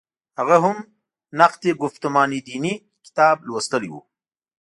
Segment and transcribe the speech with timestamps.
[0.37, 0.77] هغه هم
[1.39, 2.73] «نقد ګفتمان دیني»
[3.05, 3.95] کتاب لوستلی و.